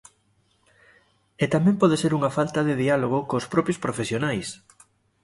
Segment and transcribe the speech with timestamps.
[1.43, 4.47] E tamén pode ser unha falta de diálogo cos propios profesionais.